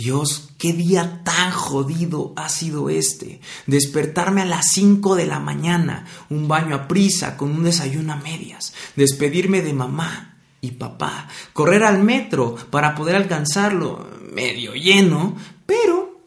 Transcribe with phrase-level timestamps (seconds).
[0.00, 3.42] Dios, qué día tan jodido ha sido este.
[3.66, 8.16] Despertarme a las 5 de la mañana, un baño a prisa con un desayuno a
[8.16, 15.36] medias, despedirme de mamá y papá, correr al metro para poder alcanzarlo medio lleno,
[15.66, 16.22] pero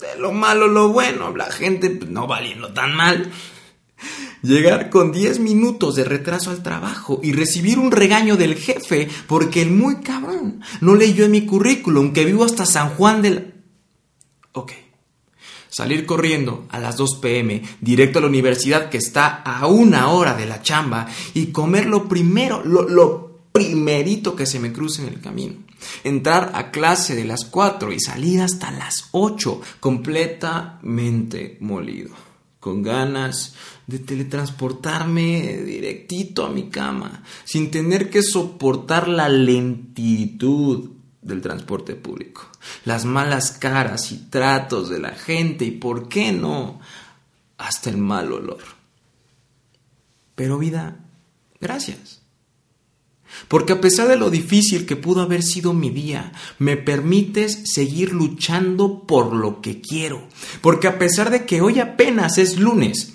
[0.00, 3.30] de lo malo lo bueno, la gente no valiendo tan mal
[4.42, 9.62] llegar con 10 minutos de retraso al trabajo y recibir un regaño del jefe porque
[9.62, 13.54] el muy cabrón no leyó en mi currículum que vivo hasta San Juan del...
[14.52, 14.72] Ok.
[15.68, 20.34] Salir corriendo a las 2 pm directo a la universidad que está a una hora
[20.34, 25.20] de la chamba y comer lo primero, lo, primerito que se me cruce en el
[25.20, 25.54] camino.
[26.04, 32.10] Entrar a clase de las 4 y salir hasta las 8 completamente molido,
[32.60, 33.54] con ganas
[33.86, 40.90] de teletransportarme directito a mi cama, sin tener que soportar la lentitud
[41.22, 42.48] del transporte público,
[42.84, 46.80] las malas caras y tratos de la gente y, ¿por qué no?,
[47.56, 48.62] hasta el mal olor.
[50.34, 50.96] Pero vida,
[51.60, 52.19] gracias.
[53.48, 58.12] Porque a pesar de lo difícil que pudo haber sido mi día, me permites seguir
[58.12, 60.26] luchando por lo que quiero.
[60.60, 63.14] Porque a pesar de que hoy apenas es lunes,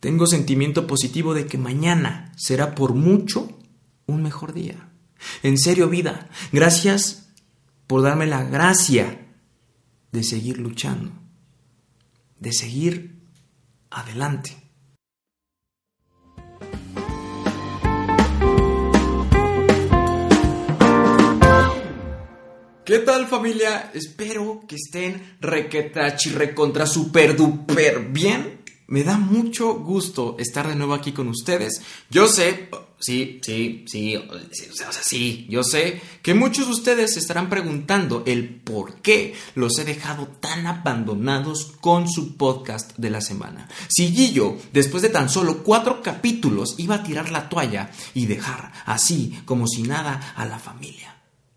[0.00, 3.58] tengo sentimiento positivo de que mañana será por mucho
[4.06, 4.90] un mejor día.
[5.42, 7.28] En serio, vida, gracias
[7.86, 9.26] por darme la gracia
[10.12, 11.10] de seguir luchando,
[12.38, 13.18] de seguir
[13.90, 14.67] adelante.
[22.88, 23.90] ¿Qué tal familia?
[23.92, 30.94] Espero que estén requetachi recontra super duper bien me da mucho gusto estar de nuevo
[30.94, 31.82] aquí con ustedes.
[32.08, 37.20] Yo sé, sí, sí, sí, o sea, sí, yo sé que muchos de ustedes se
[37.20, 43.20] estarán preguntando el por qué los he dejado tan abandonados con su podcast de la
[43.20, 43.68] semana.
[43.90, 48.72] Si Guillo, después de tan solo cuatro capítulos, iba a tirar la toalla y dejar
[48.86, 51.14] así como si nada a la familia.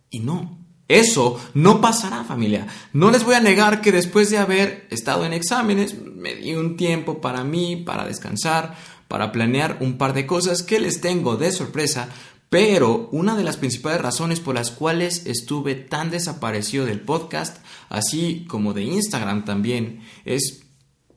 [0.10, 0.61] Y no,
[1.00, 2.68] eso no pasará, familia.
[2.94, 6.78] No les voy a negar que después de haber estado en exámenes, me di un
[6.78, 8.76] tiempo para mí, para descansar,
[9.08, 12.10] para planear un par de cosas que les tengo de sorpresa,
[12.50, 18.46] pero una de las principales razones por las cuales estuve tan desaparecido del podcast, así
[18.48, 20.64] como de Instagram también, es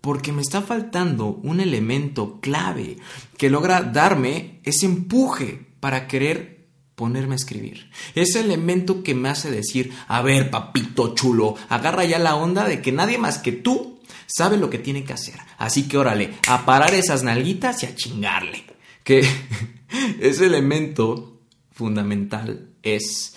[0.01, 2.99] porque me está faltando un elemento clave
[3.39, 6.54] que logra darme ese empuje para querer
[6.95, 7.91] ponerme a escribir.
[8.15, 12.81] Ese elemento que me hace decir, a ver, papito chulo, agarra ya la onda de
[12.81, 15.37] que nadie más que tú sabe lo que tiene que hacer.
[15.59, 18.65] Así que órale, a parar esas nalguitas y a chingarle.
[19.03, 19.27] Que
[20.21, 21.41] ese elemento
[21.73, 23.35] fundamental es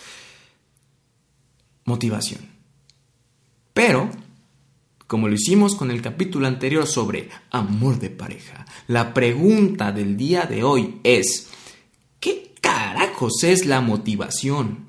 [1.85, 2.57] motivación.
[3.74, 4.09] Pero,
[5.07, 10.45] como lo hicimos con el capítulo anterior sobre amor de pareja, la pregunta del día
[10.45, 11.50] de hoy es,
[13.43, 14.87] es la motivación?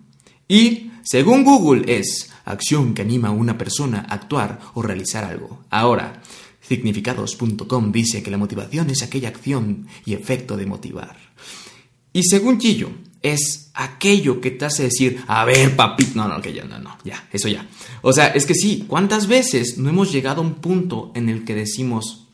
[0.49, 5.65] Y, según Google, es acción que anima a una persona a actuar o realizar algo.
[5.71, 6.23] Ahora,
[6.61, 11.17] significados.com dice que la motivación es aquella acción y efecto de motivar.
[12.13, 12.91] Y según Gillo,
[13.23, 16.97] es aquello que te hace decir, a ver, papi, no, no, que ya, no, no,
[17.05, 17.67] ya, eso ya.
[18.03, 21.45] O sea, es que sí, ¿cuántas veces no hemos llegado a un punto en el
[21.45, 22.27] que decimos,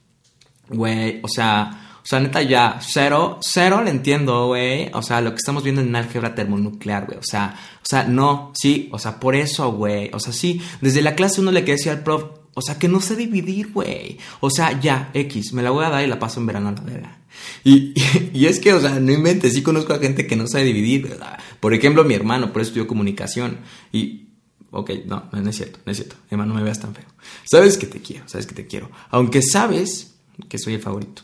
[0.68, 4.90] güey, o sea, o sea, neta, ya, cero, cero le entiendo, güey.
[4.92, 7.16] O sea, lo que estamos viendo en álgebra termonuclear, güey.
[7.16, 10.10] O sea, o sea, no, sí, o sea, por eso, güey.
[10.12, 12.88] O sea, sí, desde la clase uno le quería decir al prof, o sea, que
[12.88, 14.18] no sé dividir, güey.
[14.40, 16.72] O sea, ya, X, me la voy a dar y la paso en verano a
[16.72, 17.18] la verga.
[17.64, 17.94] Y,
[18.34, 21.08] y, es que, o sea, no inventes, sí conozco a gente que no sabe dividir,
[21.08, 21.38] ¿verdad?
[21.58, 23.60] Por ejemplo, mi hermano, por eso estudió comunicación.
[23.92, 24.28] Y,
[24.72, 26.16] ok, no, no es cierto, no es cierto.
[26.30, 27.06] Hermano, no me veas tan feo.
[27.44, 28.90] Sabes que te quiero, sabes que te quiero.
[29.08, 30.16] Aunque sabes
[30.50, 31.22] que soy el favorito.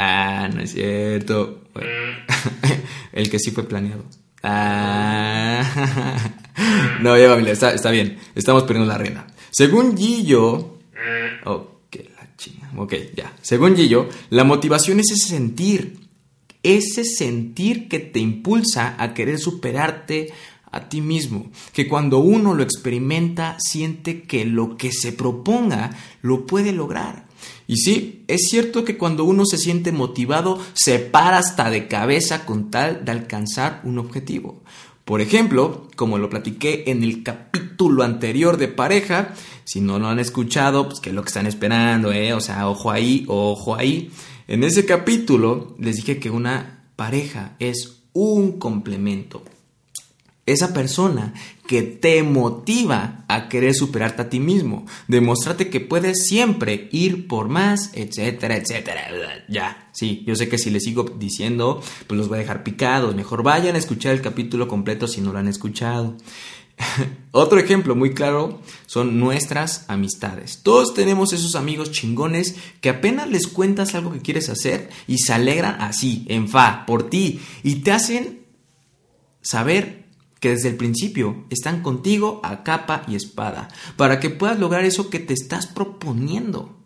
[0.00, 1.64] Ah, no es cierto.
[3.12, 4.04] El que sí fue planeado.
[4.42, 5.64] Ah.
[7.00, 8.18] No, ya familia, está, está bien.
[8.34, 9.28] Estamos perdiendo la reina.
[9.50, 10.78] Según Gillo.
[11.44, 12.80] Ok, la.
[12.82, 13.32] Ok, ya.
[13.40, 16.00] Según Gillo, la motivación es ese sentir.
[16.64, 20.32] Ese sentir que te impulsa a querer superarte
[20.72, 21.52] a ti mismo.
[21.72, 25.90] Que cuando uno lo experimenta, siente que lo que se proponga
[26.22, 27.27] lo puede lograr.
[27.66, 32.46] Y sí, es cierto que cuando uno se siente motivado, se para hasta de cabeza
[32.46, 34.62] con tal de alcanzar un objetivo.
[35.04, 40.18] Por ejemplo, como lo platiqué en el capítulo anterior de pareja, si no lo han
[40.18, 42.34] escuchado, pues que es lo que están esperando, ¿eh?
[42.34, 44.10] O sea, ojo ahí, ojo ahí.
[44.48, 49.42] En ese capítulo les dije que una pareja es un complemento.
[50.52, 51.34] Esa persona
[51.66, 57.48] que te motiva a querer superarte a ti mismo, demostrarte que puedes siempre ir por
[57.48, 59.02] más, etcétera, etcétera.
[59.48, 63.14] Ya, sí, yo sé que si les sigo diciendo, pues los voy a dejar picados.
[63.14, 66.16] Mejor vayan a escuchar el capítulo completo si no lo han escuchado.
[67.32, 70.60] Otro ejemplo muy claro son nuestras amistades.
[70.62, 75.32] Todos tenemos esos amigos chingones que apenas les cuentas algo que quieres hacer y se
[75.32, 78.46] alegran así, en fa, por ti, y te hacen
[79.42, 80.07] saber
[80.40, 85.10] que desde el principio están contigo a capa y espada, para que puedas lograr eso
[85.10, 86.76] que te estás proponiendo.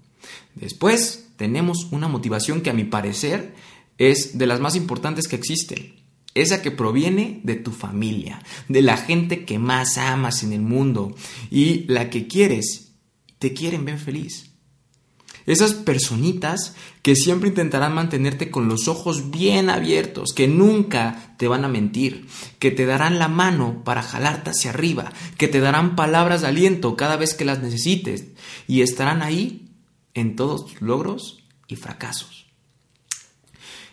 [0.54, 3.54] Después tenemos una motivación que a mi parecer
[3.98, 5.94] es de las más importantes que existen.
[6.34, 11.14] Esa que proviene de tu familia, de la gente que más amas en el mundo
[11.50, 12.92] y la que quieres,
[13.38, 14.51] te quieren ver feliz.
[15.46, 21.64] Esas personitas que siempre intentarán mantenerte con los ojos bien abiertos, que nunca te van
[21.64, 22.26] a mentir,
[22.58, 26.96] que te darán la mano para jalarte hacia arriba, que te darán palabras de aliento
[26.96, 28.26] cada vez que las necesites
[28.68, 29.70] y estarán ahí
[30.14, 32.46] en todos tus logros y fracasos.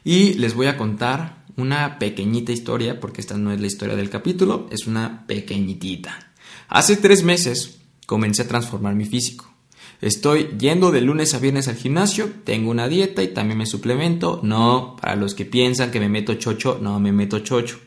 [0.04, 4.10] Y les voy a contar una pequeñita historia, porque esta no es la historia del
[4.10, 6.34] capítulo, es una pequeñitita.
[6.68, 9.54] Hace tres meses comencé a transformar mi físico.
[10.02, 14.40] Estoy yendo de lunes a viernes al gimnasio, tengo una dieta y también me suplemento.
[14.44, 17.80] No, para los que piensan que me meto chocho, no me meto chocho.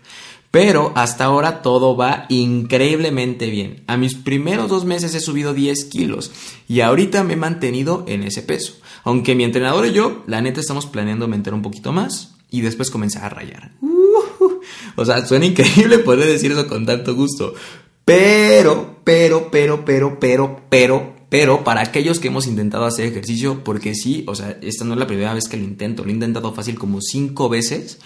[0.50, 3.84] Pero hasta ahora todo va increíblemente bien.
[3.86, 6.30] A mis primeros dos meses he subido 10 kilos
[6.68, 8.74] y ahorita me he mantenido en ese peso.
[9.04, 12.90] Aunque mi entrenador y yo, la neta, estamos planeando aumentar un poquito más y después
[12.90, 13.72] comenzar a rayar.
[13.80, 14.60] Uh,
[14.96, 17.54] o sea, suena increíble poder decir eso con tanto gusto.
[18.04, 23.94] Pero, pero, pero, pero, pero, pero, pero para aquellos que hemos intentado hacer ejercicio, porque
[23.94, 26.52] sí, o sea, esta no es la primera vez que lo intento, lo he intentado
[26.52, 28.00] fácil como cinco veces.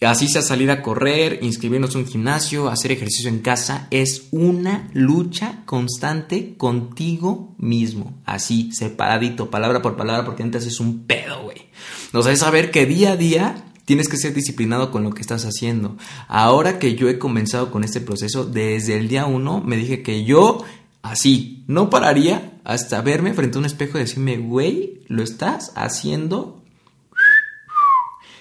[0.00, 4.90] Así sea salir a correr, inscribirnos en un gimnasio, hacer ejercicio en casa, es una
[4.92, 8.20] lucha constante contigo mismo.
[8.24, 11.68] Así, separadito, palabra por palabra, porque antes es un pedo, güey.
[12.12, 15.20] O sea, es saber que día a día tienes que ser disciplinado con lo que
[15.20, 15.96] estás haciendo.
[16.26, 20.24] Ahora que yo he comenzado con este proceso, desde el día uno me dije que
[20.24, 20.64] yo
[21.02, 21.64] así.
[21.66, 26.62] No pararía hasta verme frente a un espejo y decirme, güey, lo estás haciendo.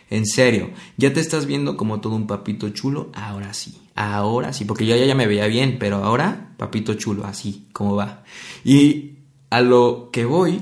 [0.10, 4.66] En serio, ya te estás viendo como todo un papito chulo, ahora sí, ahora sí,
[4.66, 8.24] porque yo ya, ya me veía bien, pero ahora papito chulo, así, como va.
[8.66, 9.14] Y
[9.50, 10.60] a lo que voy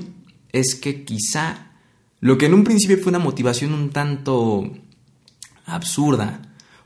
[0.52, 1.72] es que quizá
[2.20, 4.70] lo que en un principio fue una motivación un tanto
[5.66, 6.42] absurda,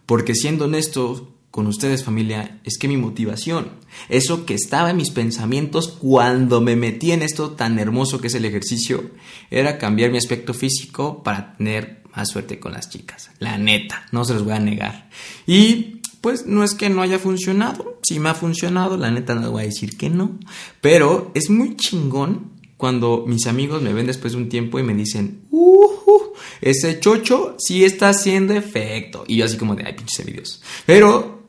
[0.06, 3.68] porque siendo honesto, con ustedes familia es que mi motivación,
[4.08, 8.34] eso que estaba en mis pensamientos cuando me metí en esto tan hermoso que es
[8.34, 9.12] el ejercicio,
[9.52, 13.30] era cambiar mi aspecto físico para tener más suerte con las chicas.
[13.38, 15.08] La neta, no se los voy a negar.
[15.46, 19.42] Y pues no es que no haya funcionado, si me ha funcionado, la neta no
[19.42, 20.36] les voy a decir que no,
[20.80, 24.92] pero es muy chingón cuando mis amigos me ven después de un tiempo y me
[24.92, 29.22] dicen, uh, ese chocho sí está haciendo efecto.
[29.28, 30.60] Y yo así como de, ay, pinches videos.
[30.84, 31.44] Pero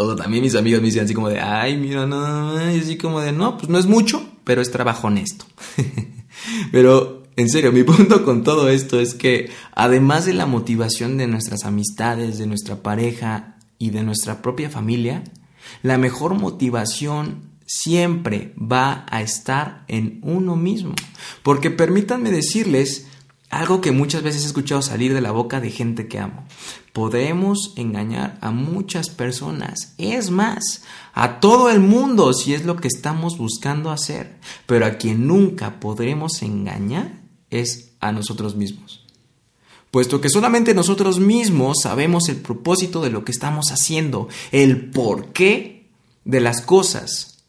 [0.00, 3.20] o también mis amigos me dicen así como de, ay, mira, no, y así como
[3.20, 5.44] de, no, pues no es mucho, pero es trabajo honesto.
[6.72, 11.26] pero, en serio, mi punto con todo esto es que, además de la motivación de
[11.26, 15.22] nuestras amistades, de nuestra pareja y de nuestra propia familia,
[15.82, 20.94] la mejor motivación siempre va a estar en uno mismo.
[21.42, 23.06] Porque permítanme decirles
[23.50, 26.46] algo que muchas veces he escuchado salir de la boca de gente que amo.
[26.92, 30.82] Podemos engañar a muchas personas, es más,
[31.14, 35.78] a todo el mundo si es lo que estamos buscando hacer, pero a quien nunca
[35.78, 37.20] podremos engañar
[37.50, 39.04] es a nosotros mismos.
[39.90, 45.88] Puesto que solamente nosotros mismos sabemos el propósito de lo que estamos haciendo, el porqué
[46.24, 47.44] de las cosas.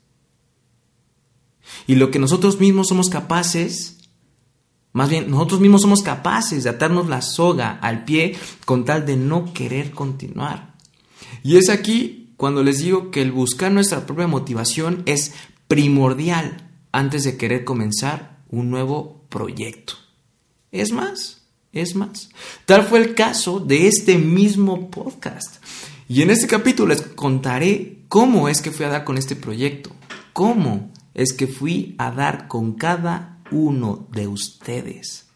[1.87, 3.97] Y lo que nosotros mismos somos capaces
[4.93, 9.15] más bien, nosotros mismos somos capaces de atarnos la soga al pie con tal de
[9.15, 10.75] no querer continuar.
[11.43, 15.33] Y es aquí cuando les digo que el buscar nuestra propia motivación es
[15.67, 19.93] primordial antes de querer comenzar un nuevo proyecto.
[20.71, 22.29] Es más, es más.
[22.65, 25.63] Tal fue el caso de este mismo podcast.
[26.09, 29.91] Y en este capítulo les contaré cómo es que fui a dar con este proyecto,
[30.33, 35.27] cómo es que fui a dar con cada uno de ustedes.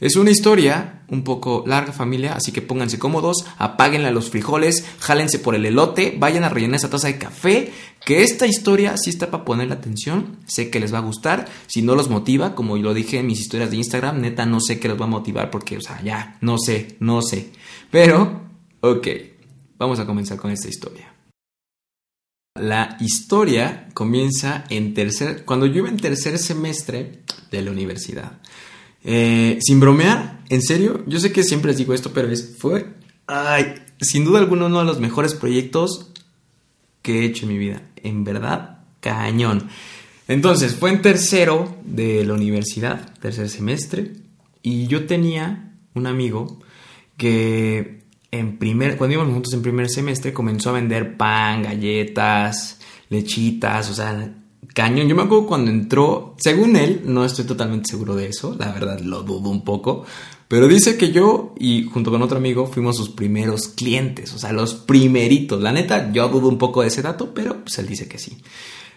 [0.00, 4.84] Es una historia un poco larga familia, así que pónganse cómodos, apáguenle a los frijoles,
[5.00, 7.72] jálense por el elote, vayan a rellenar esa taza de café,
[8.04, 11.82] que esta historia sí está para ponerle atención, sé que les va a gustar, si
[11.82, 14.86] no los motiva, como lo dije en mis historias de Instagram, neta no sé qué
[14.86, 17.50] los va a motivar porque, o sea, ya, no sé, no sé.
[17.90, 18.42] Pero,
[18.80, 19.08] ok,
[19.78, 21.12] vamos a comenzar con esta historia.
[22.60, 28.38] La historia comienza en tercer, cuando yo iba en tercer semestre de la universidad.
[29.04, 32.86] Eh, sin bromear, en serio, yo sé que siempre les digo esto, pero es, fue,
[33.26, 36.10] ay, sin duda alguna uno de los mejores proyectos
[37.02, 37.82] que he hecho en mi vida.
[38.02, 39.68] En verdad, cañón.
[40.26, 44.12] Entonces, fue en tercero de la universidad, tercer semestre,
[44.62, 46.58] y yo tenía un amigo
[47.16, 47.97] que
[48.30, 53.94] en primer, cuando íbamos juntos en primer semestre, comenzó a vender pan, galletas, lechitas, o
[53.94, 54.34] sea,
[54.74, 55.08] cañón.
[55.08, 59.00] Yo me acuerdo cuando entró, según él, no estoy totalmente seguro de eso, la verdad
[59.00, 60.04] lo dudo un poco,
[60.48, 64.52] pero dice que yo y junto con otro amigo fuimos sus primeros clientes, o sea,
[64.52, 65.60] los primeritos.
[65.62, 68.38] La neta, yo dudo un poco de ese dato, pero pues él dice que sí.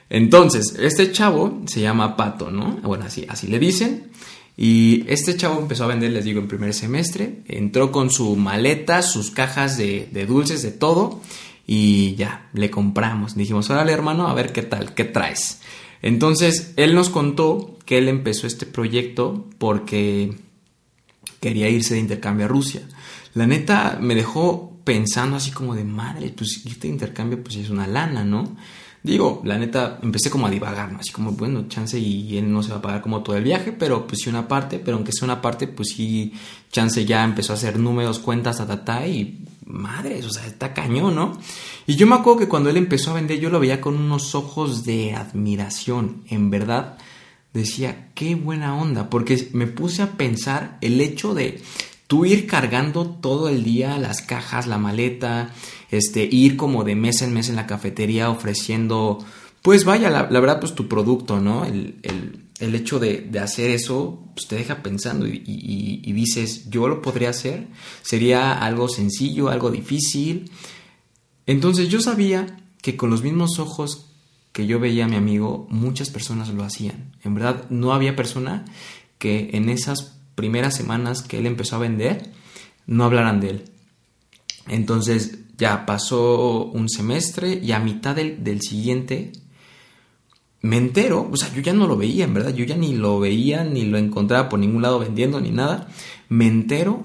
[0.10, 2.80] Entonces, este chavo se llama Pato, ¿no?
[2.84, 4.12] Bueno, así, así le dicen.
[4.58, 7.42] Y este chavo empezó a vender, les digo, en primer semestre.
[7.48, 11.22] Entró con su maleta, sus cajas de, dulces, de todo.
[11.66, 13.36] Y ya, le compramos.
[13.36, 15.62] Dijimos, órale hermano, a ver qué tal, qué traes.
[16.02, 20.36] Entonces, él nos contó que él empezó este proyecto porque
[21.40, 22.82] quería irse de intercambio a Rusia.
[23.34, 27.70] La neta me dejó pensando así como de madre, pues irte de intercambio pues es
[27.70, 28.56] una lana, ¿no?
[29.04, 31.00] Digo, la neta, empecé como a divagar, ¿no?
[31.00, 33.72] Así como, bueno, chance y él no se va a pagar como todo el viaje,
[33.72, 36.34] pero pues sí una parte, pero aunque sea una parte, pues sí,
[36.72, 40.74] chance ya empezó a hacer números, cuentas, ta, ta, ta, y madres, o sea, está
[40.74, 41.38] cañón, ¿no?
[41.88, 44.36] Y yo me acuerdo que cuando él empezó a vender, yo lo veía con unos
[44.36, 46.98] ojos de admiración, en verdad,
[47.54, 51.62] decía, qué buena onda, porque me puse a pensar el hecho de
[52.12, 55.54] tú ir cargando todo el día las cajas, la maleta,
[55.92, 59.20] este, ir como de mes en mes en la cafetería ofreciendo,
[59.62, 61.64] pues vaya, la, verdad, pues tu producto, ¿no?
[61.64, 61.96] El,
[62.60, 67.70] hecho de, hacer eso, pues te deja pensando y, y, dices, yo lo podría hacer,
[68.02, 70.52] sería algo sencillo, algo difícil.
[71.46, 74.08] Entonces yo sabía que con los mismos ojos
[74.52, 77.16] que yo veía a mi amigo, muchas personas lo hacían.
[77.24, 78.66] En verdad, no había persona
[79.18, 82.32] que en esas primeras semanas que él empezó a vender,
[82.88, 83.64] no hablaran de él.
[84.68, 89.32] Entonces ya pasó un semestre y a mitad del, siguiente
[90.62, 93.20] me entero, o sea, yo ya no lo veía, en verdad, yo ya ni lo
[93.20, 95.88] veía, ni lo encontraba por ningún lado vendiendo, ni nada.
[96.30, 97.02] Me entero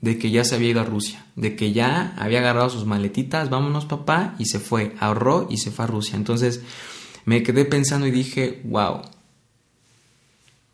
[0.00, 3.50] de que ya se había ido a Rusia, de que ya había agarrado sus maletitas,
[3.50, 6.16] vámonos papá, y se fue, ahorró y se fue a Rusia.
[6.16, 6.62] Entonces
[7.24, 9.02] me quedé pensando y dije, wow,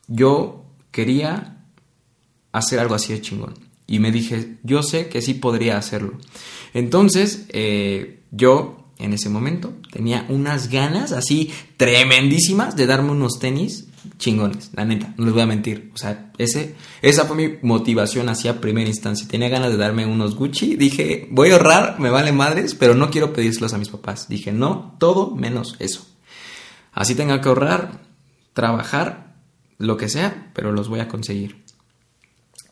[0.07, 1.60] yo quería
[2.53, 3.55] hacer algo así de chingón.
[3.87, 6.13] Y me dije, yo sé que sí podría hacerlo.
[6.75, 13.87] Entonces, eh, yo en ese momento tenía unas ganas así tremendísimas de darme unos tenis
[14.19, 15.91] chingones, la neta, no les voy a mentir.
[15.95, 19.27] O sea, ese, esa fue mi motivación hacia primera instancia.
[19.29, 20.77] Tenía ganas de darme unos Gucci.
[20.77, 24.29] Dije, voy a ahorrar, me vale madres, pero no quiero pedírselos a mis papás.
[24.29, 26.07] Dije, no, todo menos eso.
[26.93, 28.03] Así tenga que ahorrar,
[28.53, 29.35] trabajar,
[29.79, 31.65] lo que sea, pero los voy a conseguir.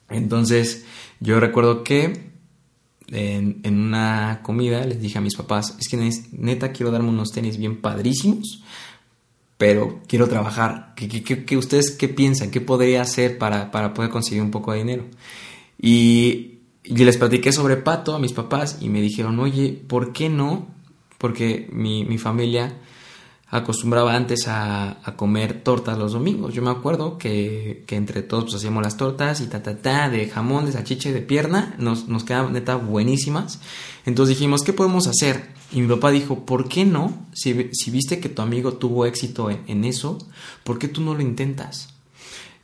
[0.09, 0.85] Entonces,
[1.21, 2.29] yo recuerdo que
[3.11, 5.97] en, una comida les dije a mis papás, es que
[6.33, 8.63] neta quiero darme unos tenis bien padrísimos,
[9.57, 10.95] pero quiero trabajar.
[10.95, 12.51] ¿Qué, ustedes qué piensan?
[12.51, 15.05] ¿Qué podría hacer para, poder conseguir un poco de dinero?
[15.81, 20.29] Y, y, les platiqué sobre Pato a mis papás y me dijeron, oye, ¿por qué
[20.29, 20.69] no?
[21.19, 22.77] Porque mi, mi familia
[23.51, 26.53] acostumbraba antes a, comer tortas los domingos.
[26.53, 30.29] Yo me acuerdo que, entre todos pues, hacíamos las tortas y ta, ta, ta, de
[30.29, 31.75] jamón, de salchicha de pierna.
[31.79, 33.61] Nos, nos quedaban neta buenísimas.
[34.05, 35.57] Entonces dijimos, ¿qué podemos hacer?
[35.73, 37.27] Y mi papá dijo, ¿por qué no?
[37.33, 40.19] Si, viste que tu amigo tuvo éxito en, eso,
[40.65, 41.95] ¿por qué tú no lo intentas?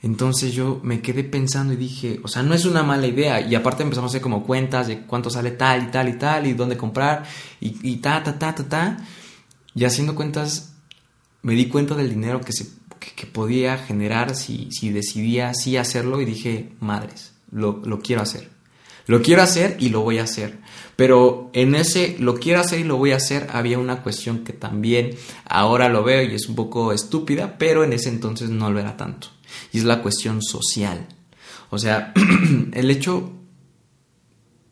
[0.03, 3.41] Entonces yo me quedé pensando y dije, o sea, no es una mala idea.
[3.41, 6.47] Y aparte empezamos a hacer como cuentas de cuánto sale tal y tal y tal
[6.47, 7.25] y dónde comprar
[7.59, 8.97] y, y ta, ta, ta, ta, ta.
[9.75, 10.74] Y haciendo cuentas
[11.45, 12.67] me di cuenta del dinero que, se,
[13.33, 18.49] podía generar si, si decidía así hacerlo y dije, madres, lo, lo quiero hacer.
[19.07, 20.59] Lo quiero hacer y lo voy a hacer.
[20.97, 24.55] Pero en ese lo quiero hacer y lo voy a hacer había una cuestión que
[24.55, 25.11] también
[25.45, 28.97] ahora lo veo y es un poco estúpida, pero en ese entonces no lo era
[28.97, 29.29] tanto.
[29.71, 31.07] Y es la cuestión social.
[31.69, 32.15] O sea,
[32.73, 33.33] el hecho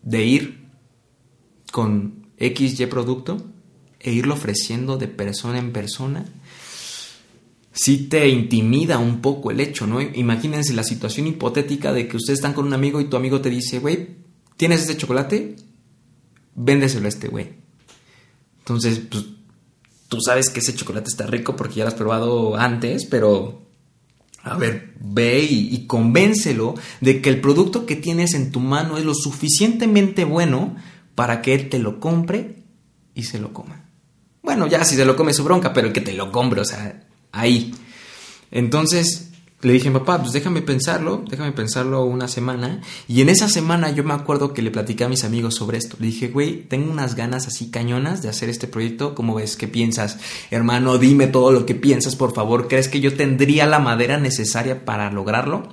[0.03, 0.69] de ir
[1.71, 3.37] con XY producto
[4.01, 6.25] e irlo ofreciendo de persona en persona
[7.73, 10.01] sí te intimida un poco el hecho, ¿no?
[10.01, 13.51] Imagínense la situación hipotética de que ustedes están con un amigo y tu amigo te
[13.51, 14.17] dice, güey,
[14.57, 15.57] ¿tienes este chocolate?
[16.55, 17.51] Véndeselo a este güey.
[18.59, 19.25] Entonces, pues,
[20.09, 23.63] tú sabes que ese chocolate está rico porque ya lo has probado antes, pero,
[24.43, 28.99] a ver, ve y, y convéncelo de que el producto que tienes en tu mano
[28.99, 30.77] es lo suficientemente bueno
[31.15, 32.63] para que él te lo compre
[33.15, 33.89] y se lo coma.
[34.43, 36.65] Bueno, ya si se lo come su bronca, pero el que te lo compre, o
[36.65, 37.02] sea,
[37.33, 37.75] ahí.
[38.51, 42.81] Entonces, le dije, papá, pues déjame pensarlo, déjame pensarlo una semana.
[43.07, 45.97] Y en esa semana yo me acuerdo que le platicé a mis amigos sobre esto.
[46.01, 49.15] Le dije, güey, tengo unas ganas así cañonas de hacer este proyecto.
[49.15, 49.57] ¿Cómo ves?
[49.57, 50.19] ¿Qué piensas?
[50.51, 52.67] Hermano, dime todo lo que piensas, por favor.
[52.67, 55.69] ¿Crees que yo tendría la madera necesaria para lograrlo?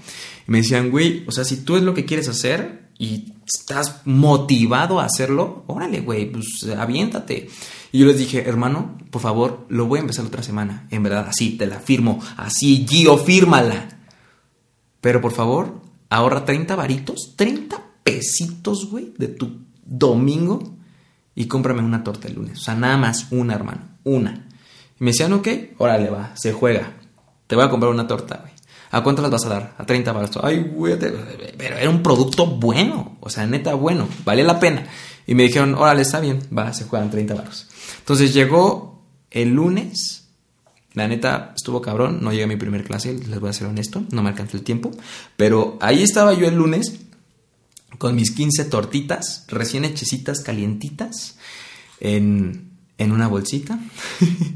[0.46, 5.00] Me decían, güey, o sea, si tú es lo que quieres hacer y estás motivado
[5.00, 6.48] a hacerlo, órale, güey, pues
[6.78, 7.50] aviéntate.
[7.92, 10.88] Y yo les dije, hermano, por favor, lo voy a empezar otra semana.
[10.92, 12.20] En verdad, así, te la firmo.
[12.38, 13.90] Así, Gio, fírmala.
[15.02, 20.78] Pero por favor, ahorra 30 varitos, 30 pesitos, güey, de tu domingo
[21.36, 22.60] y cómprame una torta el lunes.
[22.60, 23.82] O sea, nada más una, hermano.
[24.04, 24.48] Una.
[25.00, 26.94] Y me decían, ok, órale, va, se juega.
[27.48, 28.54] Te voy a comprar una torta, güey.
[28.92, 29.76] ¿A cuánto las vas a dar?
[29.78, 30.32] A 30 baros.
[30.42, 33.18] Ay, güey, pero era un producto bueno.
[33.20, 34.08] O sea, neta bueno.
[34.26, 34.84] Vale la pena.
[35.30, 36.40] Y me dijeron, órale, está bien.
[36.58, 37.68] Va, se juegan 30 baros.
[38.00, 40.28] Entonces llegó el lunes.
[40.96, 44.04] La neta estuvo cabrón, no llegué a mi primer clase, les voy a ser honesto,
[44.10, 44.90] no me alcanzó el tiempo.
[45.38, 47.02] Pero ahí estaba yo el lunes
[48.00, 51.38] con mis 15 tortitas recién hechecitas, calientitas,
[52.00, 53.80] en, en una bolsita.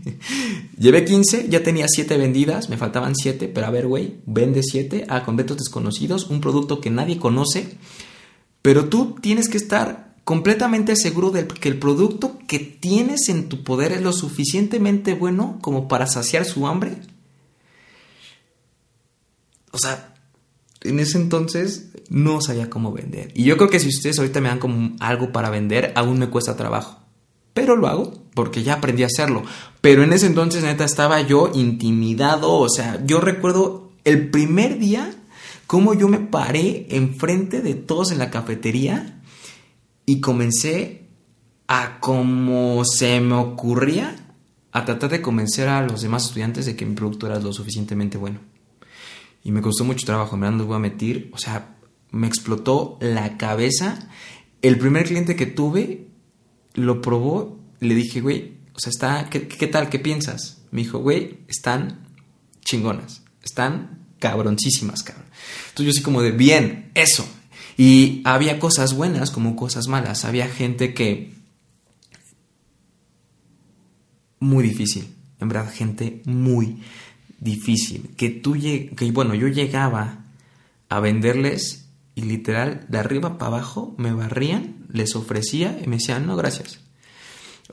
[0.79, 5.05] Llevé 15, ya tenía 7 vendidas, me faltaban 7, pero a ver, güey, vende 7
[5.07, 7.77] a conventos desconocidos, un producto que nadie conoce,
[8.63, 13.63] pero tú tienes que estar completamente seguro de que el producto que tienes en tu
[13.63, 16.97] poder es lo suficientemente bueno como para saciar su hambre.
[19.71, 20.13] O sea,
[20.81, 23.31] en ese entonces no sabía cómo vender.
[23.33, 26.29] Y yo creo que si ustedes ahorita me dan como algo para vender, aún me
[26.29, 26.99] cuesta trabajo.
[27.53, 29.43] Pero lo hago porque ya aprendí a hacerlo.
[29.81, 32.53] Pero en ese entonces, neta, estaba yo intimidado.
[32.53, 35.13] O sea, yo recuerdo el primer día
[35.67, 39.22] cómo yo me paré enfrente de todos en la cafetería
[40.05, 41.07] y comencé
[41.67, 44.15] a como se me ocurría
[44.71, 48.17] a tratar de convencer a los demás estudiantes de que mi producto era lo suficientemente
[48.17, 48.39] bueno.
[49.43, 51.75] Y me costó mucho trabajo, me lo voy a meter, o sea,
[52.11, 54.09] me explotó la cabeza.
[54.61, 56.07] El primer cliente que tuve
[56.73, 59.89] lo probó, le dije, güey, o sea, está, ¿qué, qué tal?
[59.89, 60.61] ¿Qué piensas?
[60.71, 62.07] Me dijo, güey, están
[62.65, 65.25] chingonas, están cabroncísimas, cabrón.
[65.69, 67.27] Entonces yo así como de, bien, eso,
[67.77, 70.25] y había cosas buenas como cosas malas.
[70.25, 71.33] Había gente que...
[74.39, 75.07] Muy difícil.
[75.39, 76.81] En verdad, gente muy
[77.39, 78.11] difícil.
[78.15, 78.53] Que tú...
[78.53, 80.25] Que, bueno, yo llegaba
[80.89, 86.27] a venderles y literal, de arriba para abajo, me barrían, les ofrecía y me decían,
[86.27, 86.79] no, gracias.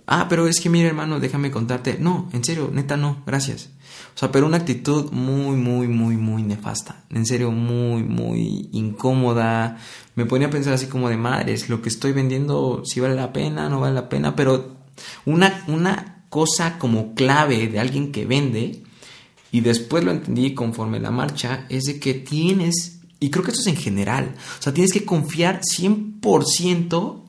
[0.06, 1.98] Ah, pero es que mira, hermano, déjame contarte.
[1.98, 3.70] No, en serio, neta, no, gracias.
[4.14, 7.04] O sea, pero una actitud muy, muy, muy, muy nefasta.
[7.10, 9.78] En serio, muy, muy incómoda.
[10.14, 13.32] Me ponía a pensar así como de madres, lo que estoy vendiendo, si vale la
[13.32, 14.76] pena, no vale la pena, pero
[15.24, 18.82] una, una cosa como clave de alguien que vende,
[19.52, 23.62] y después lo entendí conforme la marcha, es de que tienes, y creo que esto
[23.62, 27.24] es en general, o sea, tienes que confiar 100%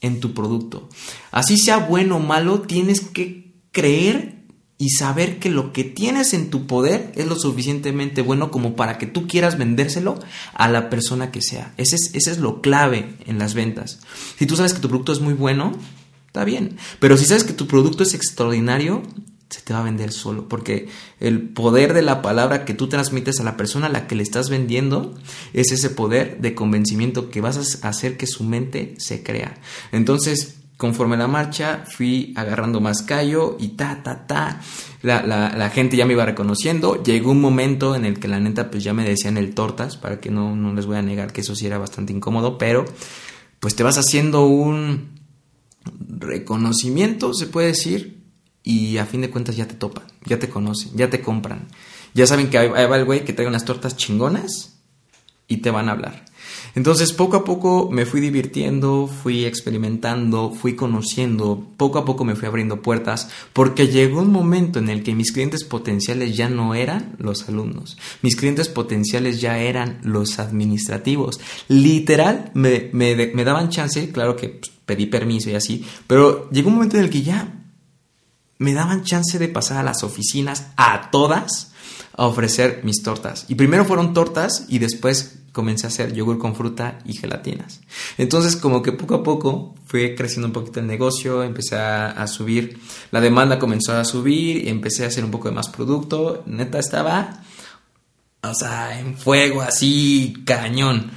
[0.00, 0.88] en tu producto.
[1.30, 4.39] Así sea bueno o malo, tienes que creer
[4.80, 8.96] y saber que lo que tienes en tu poder es lo suficientemente bueno como para
[8.96, 10.18] que tú quieras vendérselo
[10.54, 11.74] a la persona que sea.
[11.76, 14.00] Ese es, ese es lo clave en las ventas.
[14.38, 15.72] Si tú sabes que tu producto es muy bueno,
[16.28, 16.78] está bien.
[16.98, 19.02] Pero si sabes que tu producto es extraordinario,
[19.50, 20.48] se te va a vender solo.
[20.48, 20.88] Porque
[21.20, 24.22] el poder de la palabra que tú transmites a la persona a la que le
[24.22, 25.14] estás vendiendo
[25.52, 29.60] es ese poder de convencimiento que vas a hacer que su mente se crea.
[29.92, 34.62] Entonces, conforme la marcha fui agarrando más callo y ta, ta, ta.
[35.02, 37.02] La, gente ya me iba reconociendo.
[37.02, 40.20] Llegó un momento en el que la neta pues ya me decían el tortas, para
[40.20, 42.86] que no, no les voy a negar que eso sí era bastante incómodo, pero
[43.60, 45.20] pues te vas haciendo un
[46.08, 48.22] reconocimiento, se puede decir,
[48.62, 51.68] y a fin de cuentas ya te topan, ya te conocen, ya te compran.
[52.14, 54.78] Ya saben que ahí va el güey que trae unas tortas chingonas
[55.46, 56.24] y te van a hablar.
[56.74, 62.36] Entonces poco a poco me fui divirtiendo, fui experimentando, fui conociendo, poco a poco me
[62.36, 66.74] fui abriendo puertas, porque llegó un momento en el que mis clientes potenciales ya no
[66.74, 71.40] eran los alumnos, mis clientes potenciales ya eran los administrativos.
[71.68, 72.90] Literal, me,
[73.44, 77.10] daban chance, claro que pues, pedí permiso y así, pero llegó un momento en el
[77.10, 77.56] que ya
[78.58, 81.72] me daban chance de pasar a las oficinas a todas
[82.16, 83.46] a ofrecer mis tortas.
[83.48, 87.80] Y primero fueron tortas y después comencé a hacer yogur con fruta y gelatinas.
[88.18, 92.78] Entonces como que poco a poco fue creciendo un poquito el negocio, empecé a, subir,
[93.10, 96.42] la demanda comenzó a subir empecé a hacer un poco de más producto.
[96.46, 97.42] Neta estaba,
[98.42, 101.10] o sea, en fuego, así, cañón.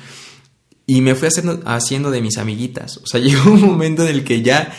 [0.85, 2.97] Y me fui haciendo, haciendo de mis amiguitas.
[2.97, 4.73] O sea, llegó un momento en el que ya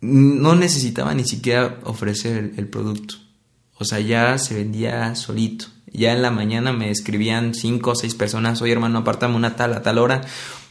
[0.00, 3.14] no necesitaba ni siquiera ofrecer el, producto.
[3.78, 5.66] O sea, ya se vendía solito.
[5.94, 9.74] Ya en la mañana me escribían cinco o seis personas, oye hermano, apártame una tal
[9.74, 10.22] a tal hora.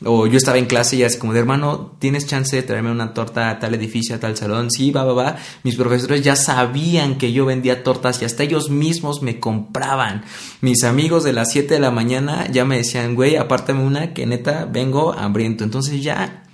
[0.03, 3.13] O yo estaba en clase y así como de hermano, ¿tienes chance de traerme una
[3.13, 4.71] torta a tal edificio, a tal salón?
[4.71, 5.37] Sí, va, va, va.
[5.61, 10.23] Mis profesores ya sabían que yo vendía tortas y hasta ellos mismos me compraban.
[10.61, 14.25] Mis amigos de las 7 de la mañana ya me decían, güey, apártame una que
[14.25, 15.63] neta vengo hambriento.
[15.63, 16.45] Entonces ya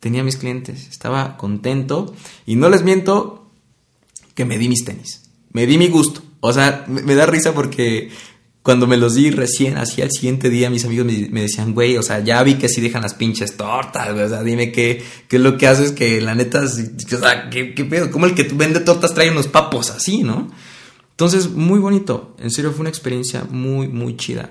[0.00, 3.50] tenía mis clientes, estaba contento y no les miento
[4.34, 5.22] que me di mis tenis.
[5.50, 6.25] Me di mi gusto.
[6.40, 8.10] O sea, me, da risa porque
[8.62, 12.02] cuando me los di recién, así al siguiente día, mis amigos me, decían, güey, o
[12.02, 15.36] sea, ya vi que sí dejan las pinches tortas, güey, o sea, dime qué, qué
[15.36, 18.10] es lo que haces que la neta, o sea, ¿qué, pedo?
[18.10, 20.50] ¿Cómo el que vende tortas trae unos papos así, no?
[21.10, 24.50] Entonces, muy bonito, en serio fue una experiencia muy, muy chida.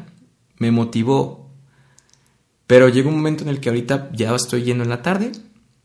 [0.58, 1.52] Me motivó,
[2.66, 5.32] pero llegó un momento en el que ahorita ya estoy yendo en la tarde,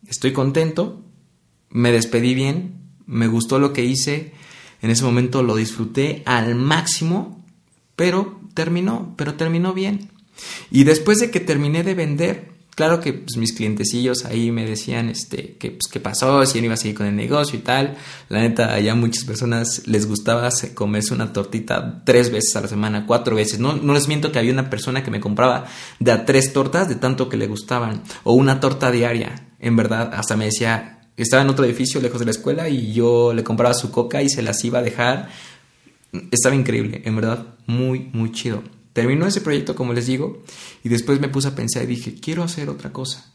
[0.08, 1.04] estoy contento,
[1.68, 4.32] me despedí bien, me gustó lo que hice,
[4.82, 7.44] en ese momento lo disfruté al máximo,
[7.96, 10.10] pero terminó, pero terminó bien.
[10.70, 15.10] Y después de que terminé de vender, claro que pues, mis clientecillos ahí me decían
[15.10, 17.62] este, que, pues, qué pasó, si yo no iba a seguir con el negocio y
[17.62, 17.96] tal.
[18.30, 23.06] La neta, allá muchas personas les gustaba comerse una tortita tres veces a la semana,
[23.06, 23.58] cuatro veces.
[23.58, 25.66] No, no les miento que había una persona que me compraba
[25.98, 29.46] de a tres tortas de tanto que le gustaban, o una torta diaria.
[29.58, 33.32] En verdad, hasta me decía, estaba en otro edificio lejos de la escuela y yo
[33.32, 35.28] le compraba su coca y se las iba a dejar.
[36.30, 38.62] Estaba increíble, en verdad, muy, muy chido.
[38.92, 40.42] Terminó ese proyecto, como les digo,
[40.82, 43.32] y después me puse a pensar y dije, quiero hacer otra cosa.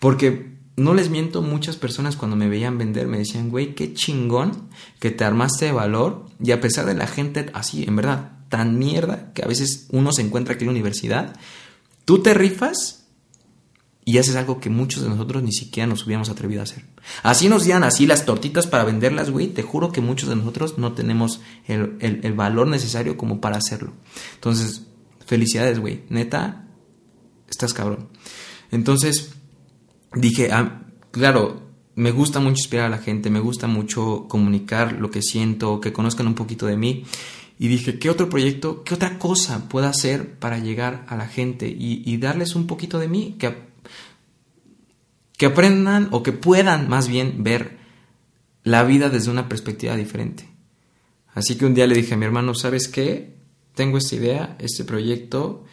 [0.00, 4.68] Porque no les miento, muchas personas cuando me veían vender me decían, güey, qué chingón
[4.98, 8.78] que te armaste de valor y a pesar de la gente así, en verdad, tan
[8.78, 11.36] mierda que a veces uno se encuentra aquí en la universidad,
[12.04, 13.01] tú te rifas
[14.04, 16.84] y haces algo que muchos de nosotros ni siquiera nos hubiéramos atrevido a hacer.
[17.22, 19.48] Así nos dieran así las tortitas para venderlas, güey.
[19.48, 23.92] Te juro que muchos de nosotros no tenemos el, valor necesario como para hacerlo.
[24.34, 24.86] Entonces,
[25.24, 26.02] felicidades, güey.
[26.08, 26.66] Neta,
[27.48, 28.08] estás cabrón.
[28.72, 29.34] Entonces,
[30.14, 31.62] dije, ah, claro,
[31.94, 35.92] me gusta mucho inspirar a la gente, me gusta mucho comunicar lo que siento, que
[35.92, 37.04] conozcan un poquito de mí.
[37.62, 41.68] Y dije, ¿qué otro proyecto, qué otra cosa puedo hacer para llegar a la gente
[41.68, 43.36] y, darles un poquito de mí?
[43.38, 43.70] Que
[45.36, 47.78] que aprendan o que puedan más bien ver
[48.64, 50.48] la vida desde una perspectiva diferente.
[51.34, 53.36] Así que un día le dije a mi hermano, ¿sabes qué?
[53.76, 55.64] Tengo esta idea, este proyecto,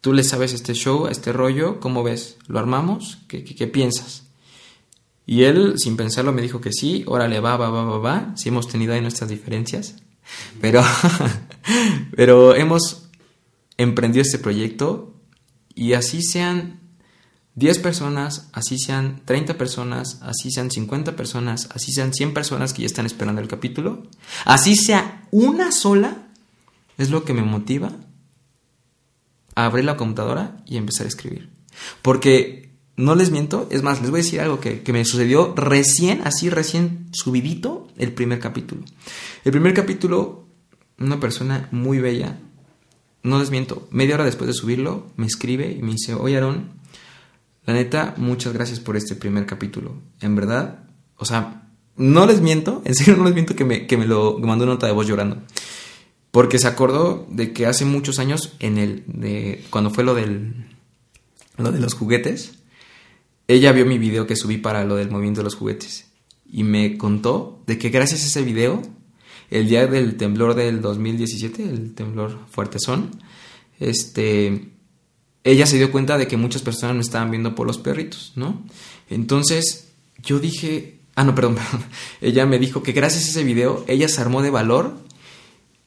[0.00, 2.36] tú le sabes este show, este rollo, ¿cómo ves?
[2.46, 3.18] ¿Lo armamos?
[3.26, 4.28] ¿Qué, qué, piensas?
[5.26, 8.32] Y él, sin pensarlo, me dijo que sí, órale, va, va, va, va, va.
[8.36, 9.96] Sí hemos tenido ahí nuestras diferencias,
[10.60, 10.82] pero,
[12.16, 13.08] pero hemos
[13.76, 15.14] emprendido este proyecto
[15.74, 16.80] y así sean
[17.54, 22.82] 10 personas, así sean 30 personas, así sean 50 personas, así sean 100 personas que
[22.82, 24.02] ya están esperando el capítulo,
[24.44, 26.28] así sea una sola,
[26.96, 27.92] es lo que me motiva
[29.54, 31.50] a abrir la computadora y empezar a escribir.
[32.00, 32.61] Porque,
[33.02, 36.20] no les miento, es más, les voy a decir algo que, que me sucedió recién,
[36.24, 38.82] así recién subidito, el primer capítulo.
[39.44, 40.46] El primer capítulo,
[40.98, 42.38] una persona muy bella,
[43.22, 46.70] no les miento, media hora después de subirlo, me escribe y me dice, oye Aaron,
[47.64, 49.94] la neta, muchas gracias por este primer capítulo.
[50.20, 50.84] En verdad,
[51.16, 54.38] o sea, no les miento, en serio no les miento que me, que me lo
[54.38, 55.38] mandó una nota de voz llorando.
[56.30, 60.66] Porque se acordó de que hace muchos años, en el, de, cuando fue lo del,
[61.58, 62.61] lo de los juguetes,
[63.48, 66.06] ella vio mi video que subí para lo del movimiento de los juguetes.
[66.50, 68.82] Y me contó de que gracias a ese video,
[69.50, 73.10] el día del temblor del 2017, el temblor fuertezón,
[73.80, 74.72] este,
[75.44, 78.62] ella se dio cuenta de que muchas personas me estaban viendo por los perritos, ¿no?
[79.10, 81.86] Entonces yo dije, ah, no, perdón, perdón.
[82.20, 84.96] Ella me dijo que gracias a ese video ella se armó de valor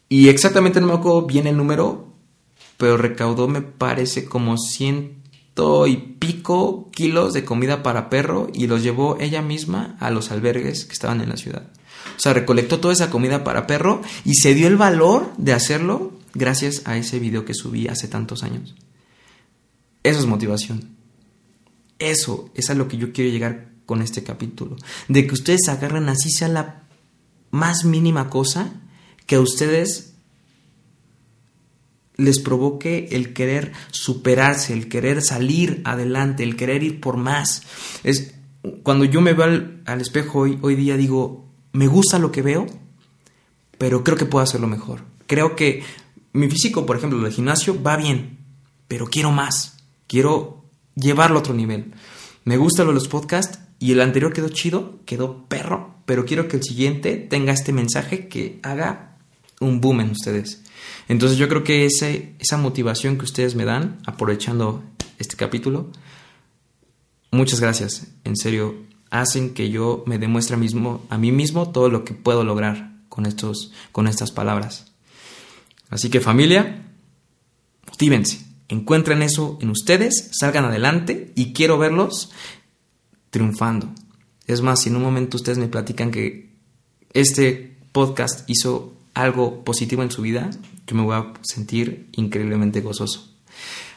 [0.10, 2.14] y exactamente no me acuerdo bien el número,
[2.78, 4.58] pero recaudó, me parece, como
[5.88, 10.86] y pico kilos de comida para perro y los llevó ella misma a los albergues
[10.86, 11.70] que estaban en la ciudad.
[12.18, 16.14] O sea, recolectó toda esa comida para perro y se dio el valor de hacerlo
[16.34, 18.76] gracias a ese video que subí hace tantos años.
[20.04, 20.90] Eso es motivación.
[22.00, 24.76] Eso es a lo que yo quiero llegar con este capítulo.
[25.08, 26.84] De que ustedes agarren así sea la
[27.52, 28.74] más mínima cosa
[29.26, 30.15] que a ustedes
[32.18, 37.64] les provoque el querer superarse, el querer salir adelante, el querer ir por más.
[38.04, 38.36] Es
[38.84, 39.46] cuando yo me veo
[39.86, 42.66] al, espejo hoy, hoy día digo, me gusta lo que veo,
[43.78, 45.02] pero creo que puedo hacerlo mejor.
[45.28, 45.84] Creo que
[46.34, 48.40] mi físico, por ejemplo, del gimnasio va bien,
[48.88, 49.76] pero quiero más
[50.08, 50.64] Quiero
[50.96, 51.94] llevarlo a otro nivel.
[52.44, 56.64] Me gustan los podcasts y el anterior quedó chido, quedó perro, pero quiero que el
[56.64, 59.18] siguiente tenga este mensaje que haga
[59.60, 60.64] un boom en ustedes.
[61.08, 64.84] Entonces yo creo que esa motivación que ustedes me dan, aprovechando
[65.20, 65.92] este capítulo,
[67.32, 68.08] muchas gracias.
[68.24, 68.76] En serio,
[69.10, 73.26] hacen que yo me demuestre mismo, a mí mismo todo lo que puedo lograr con,
[73.26, 74.92] estos, con estas palabras.
[75.90, 76.84] Así que familia,
[77.88, 82.32] motívense, encuentren eso en ustedes, salgan adelante y quiero verlos
[83.30, 83.94] triunfando.
[84.48, 86.56] Es más, si en un momento ustedes me platican que
[87.14, 90.52] este podcast hizo algo positivo en su vida,
[90.86, 93.32] yo me voy a sentir increíblemente gozoso.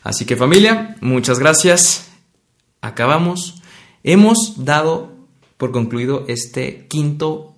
[0.03, 2.09] Así que familia, muchas gracias.
[2.81, 3.63] Acabamos.
[4.05, 5.13] Hemos dado
[5.59, 7.57] por concluido este quinto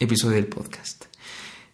[0.00, 1.04] episodio del podcast.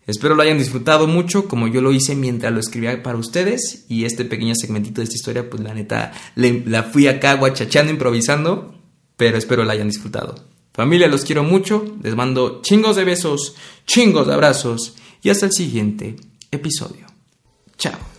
[0.07, 4.05] Espero lo hayan disfrutado mucho como yo lo hice mientras lo escribía para ustedes y
[4.05, 8.75] este pequeño segmentito de esta historia pues la neta la fui acá guachachando, improvisando,
[9.17, 10.35] pero espero la hayan disfrutado.
[10.75, 13.55] Familia, los quiero mucho, les mando chingos de besos,
[13.87, 16.15] chingos de abrazos y hasta el siguiente
[16.53, 17.07] episodio.
[17.77, 18.14] Chao.